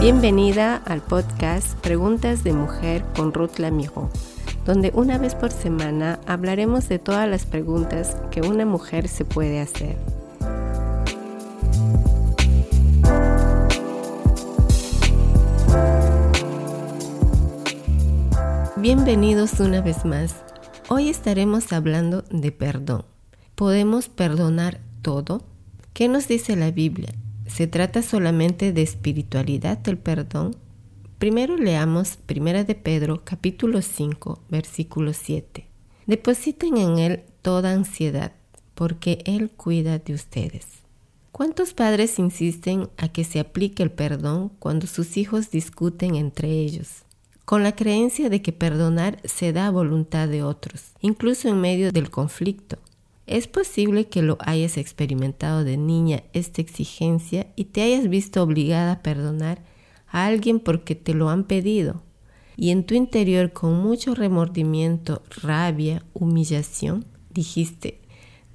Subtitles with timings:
[0.00, 4.08] Bienvenida al podcast Preguntas de Mujer con Ruth Lamijo,
[4.64, 9.60] donde una vez por semana hablaremos de todas las preguntas que una mujer se puede
[9.60, 9.98] hacer.
[18.78, 20.34] Bienvenidos una vez más.
[20.88, 23.04] Hoy estaremos hablando de perdón.
[23.54, 25.44] ¿Podemos perdonar todo?
[25.92, 27.12] ¿Qué nos dice la Biblia?
[27.52, 30.56] ¿Se trata solamente de espiritualidad del perdón?
[31.18, 35.66] Primero leamos 1 de Pedro capítulo 5 versículo 7.
[36.06, 38.32] Depositen en Él toda ansiedad,
[38.74, 40.66] porque Él cuida de ustedes.
[41.32, 47.02] ¿Cuántos padres insisten a que se aplique el perdón cuando sus hijos discuten entre ellos?
[47.44, 51.90] Con la creencia de que perdonar se da a voluntad de otros, incluso en medio
[51.90, 52.78] del conflicto.
[53.30, 58.90] Es posible que lo hayas experimentado de niña esta exigencia y te hayas visto obligada
[58.90, 59.62] a perdonar
[60.08, 62.02] a alguien porque te lo han pedido.
[62.56, 68.00] Y en tu interior con mucho remordimiento, rabia, humillación, dijiste,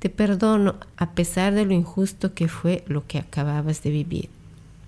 [0.00, 4.28] te perdono a pesar de lo injusto que fue lo que acababas de vivir.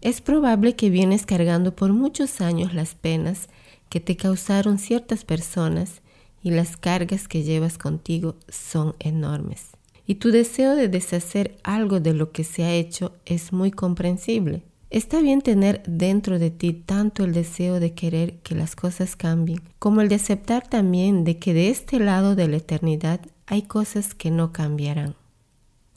[0.00, 3.48] Es probable que vienes cargando por muchos años las penas
[3.88, 6.02] que te causaron ciertas personas
[6.42, 9.70] y las cargas que llevas contigo son enormes.
[10.06, 14.62] Y tu deseo de deshacer algo de lo que se ha hecho es muy comprensible.
[14.90, 19.62] Está bien tener dentro de ti tanto el deseo de querer que las cosas cambien,
[19.78, 24.14] como el de aceptar también de que de este lado de la eternidad hay cosas
[24.14, 25.14] que no cambiarán.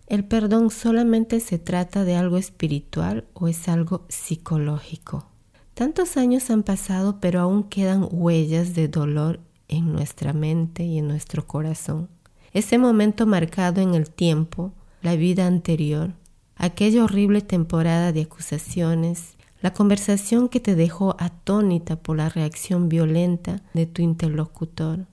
[0.07, 5.27] ¿El perdón solamente se trata de algo espiritual o es algo psicológico?
[5.73, 11.07] Tantos años han pasado, pero aún quedan huellas de dolor en nuestra mente y en
[11.07, 12.09] nuestro corazón.
[12.53, 14.71] Ese momento marcado en el tiempo,
[15.01, 16.13] la vida anterior,
[16.55, 23.61] aquella horrible temporada de acusaciones, la conversación que te dejó atónita por la reacción violenta
[23.73, 25.05] de tu interlocutor,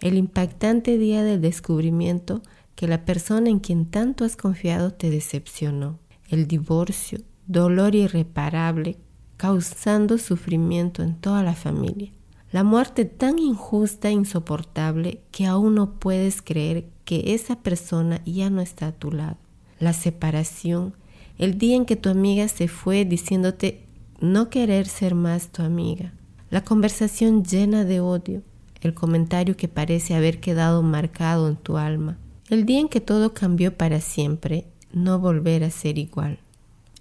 [0.00, 2.42] el impactante día del descubrimiento
[2.74, 8.96] que la persona en quien tanto has confiado te decepcionó, el divorcio, dolor irreparable,
[9.36, 12.10] causando sufrimiento en toda la familia.
[12.52, 18.50] La muerte tan injusta e insoportable que aún no puedes creer que esa persona ya
[18.50, 19.36] no está a tu lado.
[19.78, 20.94] La separación,
[21.38, 23.86] el día en que tu amiga se fue diciéndote
[24.18, 26.12] no querer ser más tu amiga.
[26.50, 28.42] La conversación llena de odio,
[28.80, 32.18] el comentario que parece haber quedado marcado en tu alma.
[32.48, 36.40] El día en que todo cambió para siempre, no volver a ser igual.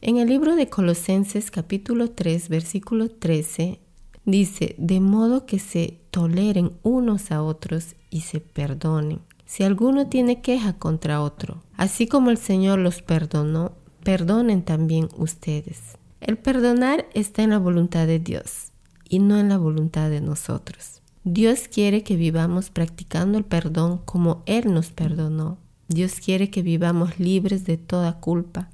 [0.02, 3.80] En el libro de Colosenses capítulo 3 versículo 13
[4.26, 9.22] Dice, de modo que se toleren unos a otros y se perdonen.
[9.46, 13.72] Si alguno tiene queja contra otro, así como el Señor los perdonó,
[14.04, 15.98] perdonen también ustedes.
[16.22, 18.72] El perdonar está en la voluntad de Dios
[19.08, 21.02] y no en la voluntad de nosotros.
[21.24, 25.58] Dios quiere que vivamos practicando el perdón como Él nos perdonó.
[25.88, 28.70] Dios quiere que vivamos libres de toda culpa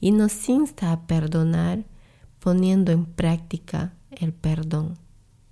[0.00, 1.84] y nos insta a perdonar
[2.38, 4.98] poniendo en práctica el perdón.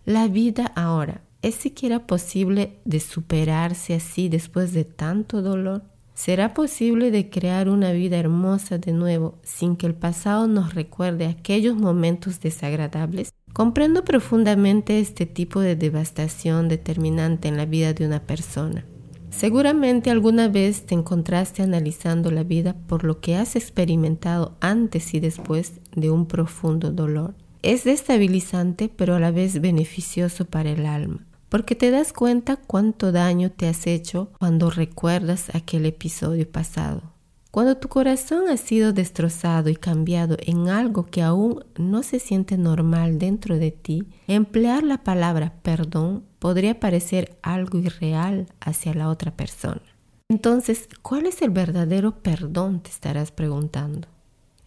[0.04, 5.82] La vida ahora, ¿es siquiera posible de superarse así después de tanto dolor?
[6.14, 11.26] ¿Será posible de crear una vida hermosa de nuevo sin que el pasado nos recuerde
[11.26, 13.32] aquellos momentos desagradables?
[13.54, 18.84] Comprendo profundamente este tipo de devastación determinante en la vida de una persona.
[19.30, 25.20] Seguramente alguna vez te encontraste analizando la vida por lo que has experimentado antes y
[25.20, 27.34] después de un profundo dolor.
[27.62, 33.12] Es destabilizante pero a la vez beneficioso para el alma, porque te das cuenta cuánto
[33.12, 37.02] daño te has hecho cuando recuerdas aquel episodio pasado.
[37.50, 42.56] Cuando tu corazón ha sido destrozado y cambiado en algo que aún no se siente
[42.56, 49.32] normal dentro de ti, emplear la palabra perdón podría parecer algo irreal hacia la otra
[49.32, 49.82] persona.
[50.28, 52.80] Entonces, ¿cuál es el verdadero perdón?
[52.80, 54.06] Te estarás preguntando.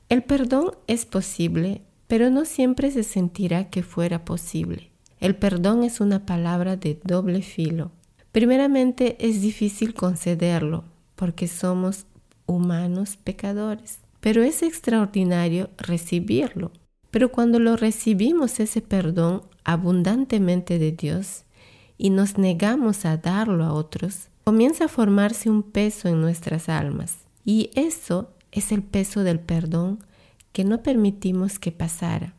[0.09, 4.91] El perdón es posible pero no siempre se sentirá que fuera posible.
[5.19, 7.91] El perdón es una palabra de doble filo.
[8.31, 10.83] Primeramente es difícil concederlo
[11.15, 12.05] porque somos
[12.45, 16.71] humanos pecadores, pero es extraordinario recibirlo.
[17.11, 21.43] Pero cuando lo recibimos ese perdón abundantemente de Dios
[21.97, 27.19] y nos negamos a darlo a otros, comienza a formarse un peso en nuestras almas.
[27.45, 29.99] Y eso es el peso del perdón
[30.53, 32.35] que no permitimos que pasara.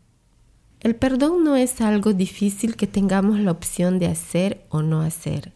[0.81, 5.53] El perdón no es algo difícil que tengamos la opción de hacer o no hacer.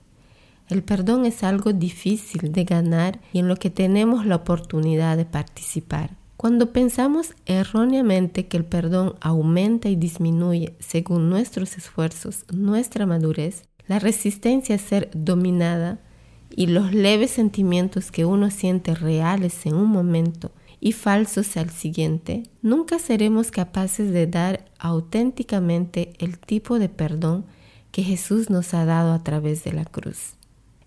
[0.68, 5.24] El perdón es algo difícil de ganar y en lo que tenemos la oportunidad de
[5.24, 6.16] participar.
[6.36, 13.98] Cuando pensamos erróneamente que el perdón aumenta y disminuye según nuestros esfuerzos, nuestra madurez, la
[13.98, 16.00] resistencia a ser dominada
[16.54, 22.44] y los leves sentimientos que uno siente reales en un momento y falsos al siguiente,
[22.62, 27.46] nunca seremos capaces de dar auténticamente el tipo de perdón
[27.90, 30.34] que Jesús nos ha dado a través de la cruz.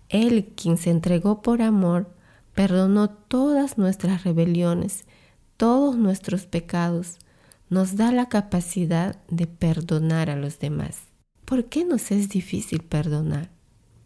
[0.08, 2.10] Él, quien se entregó por amor,
[2.54, 5.04] perdonó todas nuestras rebeliones,
[5.56, 7.18] todos nuestros pecados,
[7.70, 11.00] nos da la capacidad de perdonar a los demás.
[11.44, 13.50] ¿Por qué nos es difícil perdonar?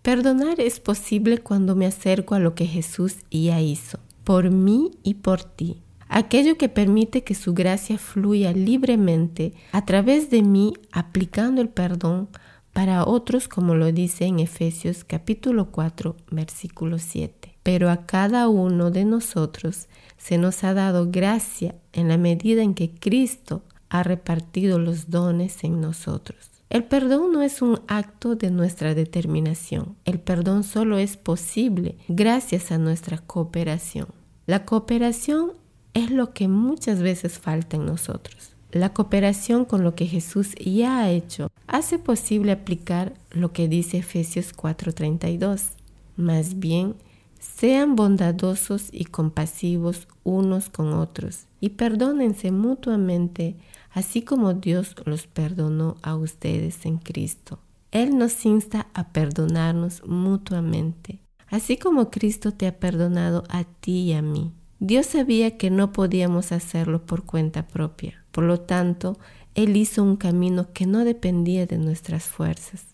[0.02, 5.14] Perdonar es posible cuando me acerco a lo que Jesús ya hizo, por mí y
[5.14, 5.84] por ti.
[6.08, 12.28] Aquello que permite que su gracia fluya libremente a través de mí aplicando el perdón
[12.72, 18.90] para otros como lo dice en Efesios capítulo 4 versículo 7 pero a cada uno
[18.90, 19.86] de nosotros
[20.18, 25.62] se nos ha dado gracia en la medida en que Cristo ha repartido los dones
[25.62, 26.50] en nosotros.
[26.68, 29.96] El perdón no es un acto de nuestra determinación.
[30.04, 34.08] El perdón solo es posible gracias a nuestra cooperación.
[34.46, 35.54] La cooperación
[35.92, 38.52] es lo que muchas veces falta en nosotros.
[38.70, 43.98] La cooperación con lo que Jesús ya ha hecho hace posible aplicar lo que dice
[43.98, 45.70] Efesios 4:32.
[46.16, 46.94] Más bien,
[47.40, 53.56] sean bondadosos y compasivos unos con otros y perdónense mutuamente,
[53.90, 57.58] así como Dios los perdonó a ustedes en Cristo.
[57.90, 64.12] Él nos insta a perdonarnos mutuamente, así como Cristo te ha perdonado a ti y
[64.12, 64.52] a mí.
[64.78, 69.18] Dios sabía que no podíamos hacerlo por cuenta propia, por lo tanto,
[69.54, 72.84] Él hizo un camino que no dependía de nuestras fuerzas.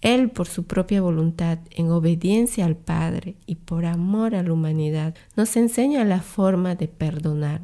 [0.00, 5.14] Él, por su propia voluntad, en obediencia al Padre y por amor a la humanidad,
[5.36, 7.62] nos enseña la forma de perdonar.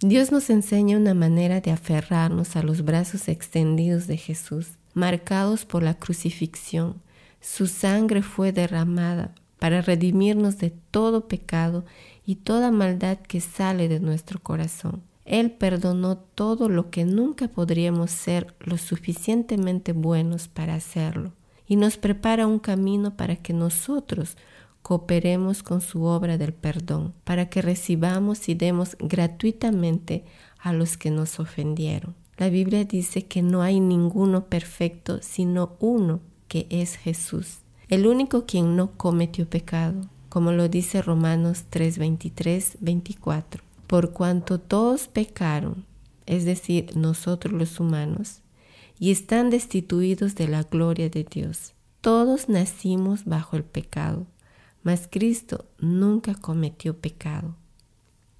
[0.00, 5.82] Dios nos enseña una manera de aferrarnos a los brazos extendidos de Jesús, marcados por
[5.82, 7.02] la crucifixión.
[7.40, 11.84] Su sangre fue derramada para redimirnos de todo pecado
[12.24, 15.02] y toda maldad que sale de nuestro corazón.
[15.24, 21.32] Él perdonó todo lo que nunca podríamos ser lo suficientemente buenos para hacerlo
[21.66, 24.36] y nos prepara un camino para que nosotros
[24.80, 30.24] cooperemos con su obra del perdón, para que recibamos y demos gratuitamente
[30.58, 32.14] a los que nos ofendieron.
[32.38, 38.44] La Biblia dice que no hay ninguno perfecto, sino uno, que es Jesús, el único
[38.44, 41.98] quien no cometió pecado, como lo dice Romanos 3,
[42.80, 43.62] 24.
[43.86, 45.86] Por cuanto todos pecaron,
[46.26, 48.42] es decir, nosotros los humanos,
[48.98, 51.72] y están destituidos de la gloria de Dios.
[52.02, 54.26] Todos nacimos bajo el pecado,
[54.82, 57.56] mas Cristo nunca cometió pecado.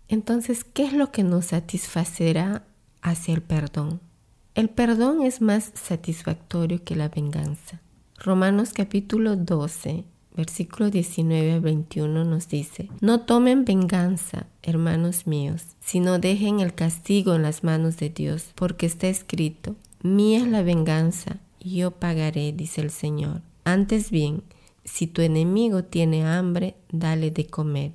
[0.08, 2.66] Entonces, ¿qué es lo que nos satisfacerá
[3.00, 4.00] hacia el perdón?
[4.54, 7.80] El perdón es más satisfactorio que la venganza.
[8.20, 10.03] Romanos capítulo 12,
[10.37, 17.37] versículo 19 a 21 nos dice, No tomen venganza, hermanos míos, sino dejen el castigo
[17.37, 22.81] en las manos de Dios, porque está escrito, Mía es la venganza, yo pagaré, dice
[22.81, 23.43] el Señor.
[23.62, 24.43] Antes bien,
[24.85, 27.93] si tu enemigo tiene hambre, dale de comer.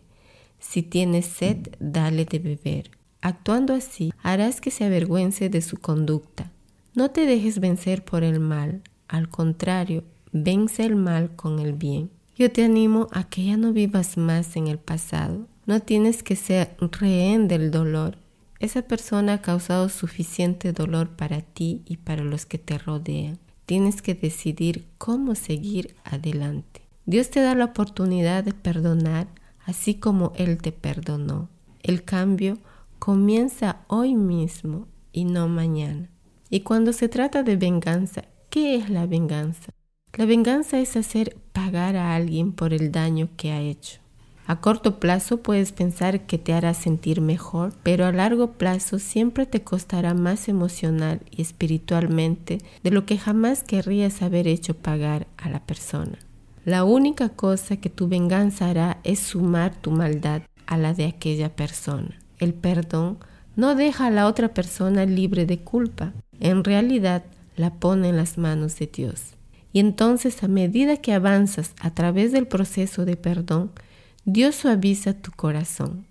[0.58, 2.92] Si tiene sed, dale de beber.
[3.20, 6.50] Actuando así, harás que se avergüence de su conducta.
[6.96, 10.04] No te dejes vencer por el mal, al contrario,
[10.34, 12.12] vence el mal con el bien.
[12.36, 15.48] Yo te animo a que ya no vivas más en el pasado.
[15.66, 18.18] No tienes que ser rehén del dolor,
[18.64, 23.38] esa persona ha causado suficiente dolor para ti y para los que te rodean.
[23.66, 26.80] Tienes que decidir cómo seguir adelante.
[27.06, 29.28] Dios te da la oportunidad de perdonar
[29.66, 31.50] así como Él te perdonó.
[31.82, 32.58] El cambio
[33.00, 36.10] comienza hoy mismo y no mañana.
[36.50, 39.73] Y cuando se trata de venganza, ¿qué es la venganza?
[40.16, 44.00] La venganza es hacer pagar a alguien por el daño que ha hecho.
[44.46, 49.48] A corto plazo puedes pensar que te hará sentir mejor, pero a largo plazo siempre
[49.48, 55.50] te costará más emocional y espiritualmente de lo que jamás querrías haber hecho pagar a
[55.50, 56.20] la persona.
[56.64, 61.56] La única cosa que tu venganza hará es sumar tu maldad a la de aquella
[61.56, 62.20] persona.
[62.38, 63.18] El perdón
[63.56, 67.24] no deja a la otra persona libre de culpa, en realidad
[67.56, 69.34] la pone en las manos de Dios.
[69.74, 73.72] Y entonces a medida que avanzas a través del proceso de perdón,
[74.24, 76.06] Dios suaviza tu corazón.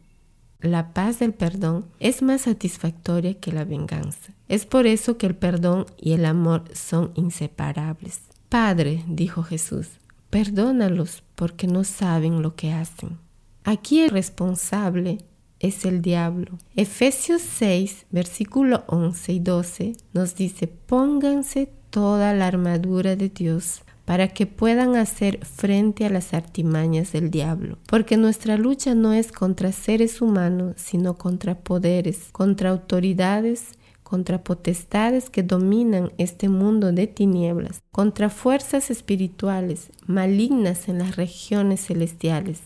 [0.60, 4.32] La paz del perdón es más satisfactoria que la venganza.
[4.48, 8.20] Es por eso que el perdón y el amor son inseparables.
[8.48, 9.88] Padre, dijo Jesús,
[10.30, 13.18] perdónalos porque no saben lo que hacen.
[13.64, 15.18] Aquí el responsable
[15.58, 16.58] es el diablo.
[16.74, 24.28] Efesios 6, versículo 11 y 12 nos dice, pónganse toda la armadura de Dios para
[24.28, 27.78] que puedan hacer frente a las artimañas del diablo.
[27.86, 35.30] Porque nuestra lucha no es contra seres humanos, sino contra poderes, contra autoridades, contra potestades
[35.30, 42.60] que dominan este mundo de tinieblas, contra fuerzas espirituales malignas en las regiones celestiales.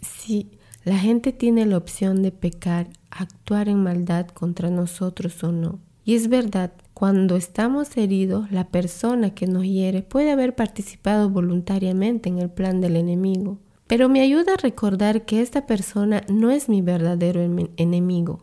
[0.00, 0.50] Si
[0.84, 5.78] la gente tiene la opción de pecar, actuar en maldad contra nosotros o no.
[6.04, 12.28] Y es verdad, cuando estamos heridos, la persona que nos hiere puede haber participado voluntariamente
[12.28, 13.58] en el plan del enemigo.
[13.86, 17.40] Pero me ayuda a recordar que esta persona no es mi verdadero
[17.76, 18.40] enemigo.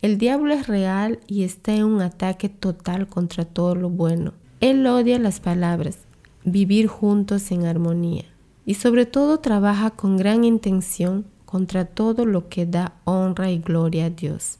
[0.00, 4.32] El diablo es real y está en un ataque total contra todo lo bueno.
[4.60, 5.98] Él odia las palabras,
[6.42, 8.24] vivir juntos en armonía
[8.64, 14.06] y sobre todo trabaja con gran intención contra todo lo que da honra y gloria
[14.06, 14.59] a Dios.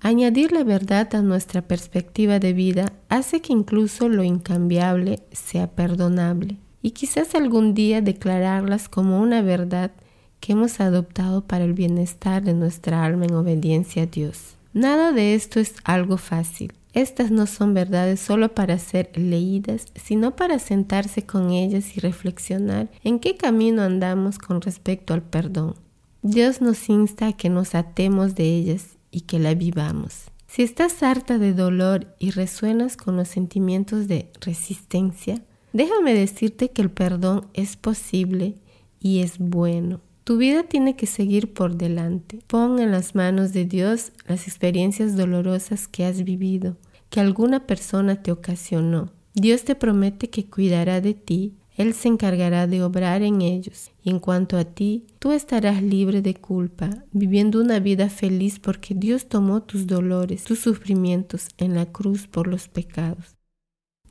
[0.00, 6.56] Añadir la verdad a nuestra perspectiva de vida hace que incluso lo incambiable sea perdonable
[6.82, 9.90] y quizás algún día declararlas como una verdad
[10.38, 14.56] que hemos adoptado para el bienestar de nuestra alma en obediencia a Dios.
[14.72, 16.72] Nada de esto es algo fácil.
[16.92, 22.88] Estas no son verdades solo para ser leídas, sino para sentarse con ellas y reflexionar
[23.02, 25.74] en qué camino andamos con respecto al perdón.
[26.22, 30.30] Dios nos insta a que nos atemos de ellas y que la vivamos.
[30.46, 36.82] Si estás harta de dolor y resuenas con los sentimientos de resistencia, déjame decirte que
[36.82, 38.54] el perdón es posible
[38.98, 40.00] y es bueno.
[40.24, 42.40] Tu vida tiene que seguir por delante.
[42.46, 46.76] Pon en las manos de Dios las experiencias dolorosas que has vivido,
[47.10, 49.12] que alguna persona te ocasionó.
[49.34, 53.92] Dios te promete que cuidará de ti él se encargará de obrar en ellos.
[54.02, 58.94] Y en cuanto a ti, tú estarás libre de culpa, viviendo una vida feliz porque
[58.94, 63.36] Dios tomó tus dolores, tus sufrimientos en la cruz por los pecados.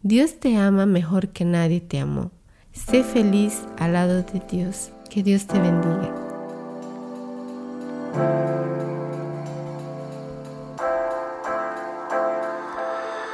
[0.02, 2.32] Dios te ama mejor que nadie te amó.
[2.72, 4.92] Sé feliz al lado de Dios.
[5.10, 6.16] Que Dios te bendiga.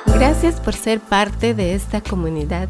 [0.07, 2.69] Gracias por ser parte de esta comunidad.